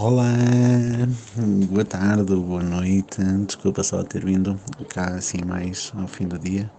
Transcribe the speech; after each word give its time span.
Olá, 0.00 0.32
boa 1.68 1.84
tarde, 1.84 2.32
boa 2.36 2.62
noite. 2.62 3.20
Desculpa 3.44 3.82
só 3.82 4.04
ter 4.04 4.24
vindo 4.24 4.56
cá 4.90 5.16
assim 5.16 5.38
mais 5.44 5.92
ao 5.98 6.06
fim 6.06 6.28
do 6.28 6.38
dia, 6.38 6.70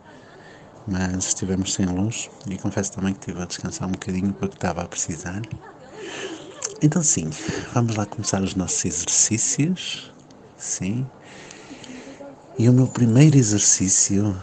mas 0.87 1.25
estivemos 1.25 1.73
sem 1.73 1.85
luz 1.85 2.29
e 2.49 2.57
confesso 2.57 2.93
também 2.93 3.13
que 3.13 3.19
estive 3.19 3.41
a 3.41 3.45
descansar 3.45 3.89
um 3.89 3.91
bocadinho 3.91 4.31
porque 4.31 4.55
estava 4.55 4.83
a 4.83 4.87
precisar. 4.87 5.41
Então, 6.81 7.03
sim, 7.03 7.29
vamos 7.73 7.97
lá 7.97 8.05
começar 8.05 8.41
os 8.41 8.55
nossos 8.55 8.85
exercícios. 8.85 10.13
Sim. 10.57 11.05
E 12.57 12.69
o 12.69 12.73
meu 12.73 12.87
primeiro 12.87 13.35
exercício 13.35 14.33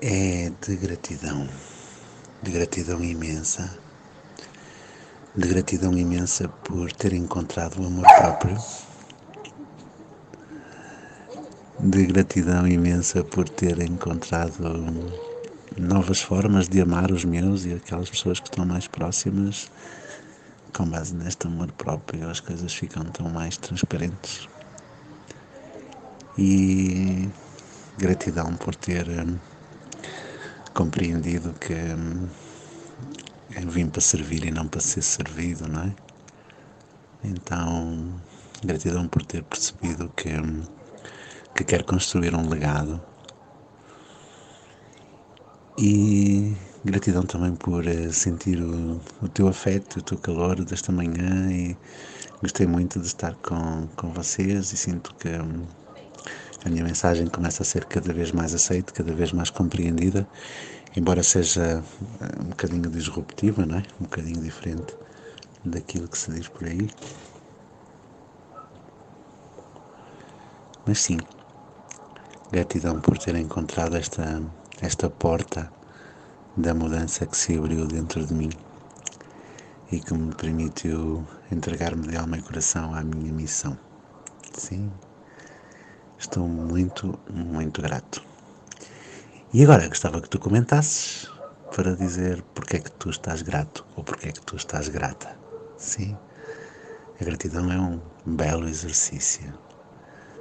é 0.00 0.52
de 0.64 0.76
gratidão, 0.76 1.48
de 2.44 2.52
gratidão 2.52 3.02
imensa 3.02 3.89
de 5.36 5.48
gratidão 5.48 5.96
imensa 5.96 6.48
por 6.48 6.92
ter 6.92 7.12
encontrado 7.12 7.80
o 7.80 7.86
amor 7.86 8.04
próprio, 8.18 8.56
de 11.78 12.06
gratidão 12.06 12.66
imensa 12.66 13.22
por 13.22 13.48
ter 13.48 13.80
encontrado 13.80 15.12
novas 15.78 16.20
formas 16.20 16.68
de 16.68 16.80
amar 16.80 17.12
os 17.12 17.24
meus 17.24 17.64
e 17.64 17.72
aquelas 17.74 18.10
pessoas 18.10 18.40
que 18.40 18.48
estão 18.48 18.66
mais 18.66 18.88
próximas. 18.88 19.70
Com 20.76 20.84
base 20.86 21.14
neste 21.14 21.46
amor 21.46 21.70
próprio, 21.72 22.28
as 22.28 22.40
coisas 22.40 22.74
ficam 22.74 23.04
tão 23.04 23.28
mais 23.30 23.56
transparentes. 23.56 24.48
E 26.36 27.28
gratidão 27.98 28.54
por 28.56 28.74
ter 28.74 29.08
hum, 29.08 29.36
compreendido 30.74 31.52
que 31.54 31.74
hum, 31.74 32.28
eu 33.56 33.68
vim 33.68 33.88
para 33.88 34.00
servir 34.00 34.44
e 34.44 34.50
não 34.50 34.68
para 34.68 34.80
ser 34.80 35.02
servido, 35.02 35.68
não 35.68 35.82
é? 35.82 35.94
Então, 37.24 38.14
gratidão 38.64 39.06
por 39.08 39.24
ter 39.24 39.42
percebido 39.42 40.10
que, 40.16 40.30
que 41.54 41.64
quero 41.64 41.84
construir 41.84 42.34
um 42.34 42.48
legado. 42.48 43.00
E 45.78 46.54
gratidão 46.84 47.22
também 47.22 47.54
por 47.54 47.86
eh, 47.86 48.10
sentir 48.12 48.60
o, 48.62 49.00
o 49.22 49.28
teu 49.28 49.48
afeto, 49.48 49.98
o 49.98 50.02
teu 50.02 50.18
calor 50.18 50.64
desta 50.64 50.92
manhã 50.92 51.50
e 51.50 51.76
gostei 52.40 52.66
muito 52.66 52.98
de 53.00 53.06
estar 53.06 53.34
com, 53.36 53.86
com 53.96 54.12
vocês 54.12 54.72
e 54.72 54.76
sinto 54.76 55.14
que 55.16 55.28
a 56.64 56.68
minha 56.68 56.84
mensagem 56.84 57.26
começa 57.26 57.62
a 57.62 57.66
ser 57.66 57.84
cada 57.84 58.12
vez 58.12 58.32
mais 58.32 58.54
aceita, 58.54 58.92
cada 58.92 59.12
vez 59.12 59.32
mais 59.32 59.50
compreendida 59.50 60.26
embora 60.96 61.22
seja 61.22 61.82
eh, 62.20 62.40
um 62.40 62.48
bocadinho 62.48 62.90
disruptiva, 62.90 63.64
não 63.64 63.78
é? 63.78 63.82
um 64.00 64.04
bocadinho 64.04 64.40
diferente 64.40 64.94
daquilo 65.64 66.08
que 66.08 66.18
se 66.18 66.32
diz 66.32 66.48
por 66.48 66.66
aí. 66.66 66.88
Mas 70.86 71.00
sim, 71.00 71.18
gratidão 72.50 73.00
por 73.00 73.18
ter 73.18 73.36
encontrado 73.36 73.96
esta, 73.96 74.42
esta 74.80 75.08
porta 75.08 75.70
da 76.56 76.74
mudança 76.74 77.26
que 77.26 77.36
se 77.36 77.56
abriu 77.56 77.86
dentro 77.86 78.26
de 78.26 78.34
mim 78.34 78.50
e 79.92 80.00
que 80.00 80.14
me 80.14 80.34
permitiu 80.34 81.24
entregar-me 81.52 82.08
de 82.08 82.16
alma 82.16 82.38
e 82.38 82.42
coração 82.42 82.94
à 82.94 83.02
minha 83.02 83.32
missão. 83.32 83.78
Sim, 84.52 84.90
estou 86.20 86.46
muito, 86.46 87.18
muito 87.30 87.80
grato. 87.80 88.22
E 89.52 89.64
agora 89.64 89.88
gostava 89.88 90.20
que 90.20 90.28
tu 90.28 90.38
comentasses 90.38 91.28
para 91.74 91.96
dizer 91.96 92.42
porque 92.54 92.76
é 92.76 92.80
que 92.80 92.92
tu 92.92 93.10
estás 93.10 93.42
grato 93.42 93.86
ou 93.96 94.04
porque 94.04 94.28
é 94.28 94.32
que 94.32 94.42
tu 94.42 94.54
estás 94.54 94.88
grata. 94.88 95.34
Sim, 95.78 96.16
a 97.18 97.24
gratidão 97.24 97.72
é 97.72 97.80
um 97.80 98.00
belo 98.36 98.68
exercício. 98.68 99.52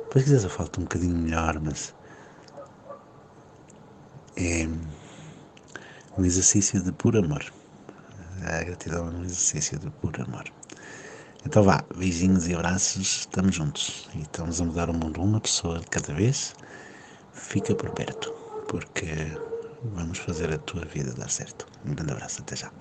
Depois 0.04 0.26
quiseres 0.26 0.44
eu 0.44 0.50
falo 0.50 0.70
um 0.78 0.82
bocadinho 0.82 1.16
melhor, 1.16 1.60
mas 1.60 1.96
é 4.36 4.68
um 6.18 6.26
exercício 6.26 6.84
de 6.84 6.92
puro 6.92 7.20
amor. 7.20 7.46
A 8.44 8.64
gratidão 8.64 9.08
é 9.08 9.12
um 9.12 9.24
exercício 9.24 9.80
de 9.80 9.90
puro 9.90 10.24
amor. 10.24 10.46
Então 11.46 11.64
vá, 11.64 11.84
beijinhos 11.96 12.48
e 12.48 12.54
abraços, 12.54 13.22
estamos 13.22 13.56
juntos 13.56 14.10
e 14.14 14.22
estamos 14.22 14.60
a 14.60 14.66
mudar 14.66 14.90
o 14.90 14.94
mundo 14.94 15.22
uma 15.22 15.40
pessoa 15.40 15.80
de 15.80 15.88
cada 15.88 16.14
vez. 16.14 16.54
Fica 17.34 17.74
por 17.76 17.92
perto 17.92 18.32
porque 18.68 19.08
vamos 19.84 20.20
fazer 20.20 20.54
a 20.54 20.58
tua 20.58 20.86
vida 20.86 21.14
dar 21.14 21.30
certo. 21.30 21.66
Um 21.86 21.96
grande 21.96 22.12
abraço, 22.12 22.42
até 22.42 22.56
já. 22.56 22.72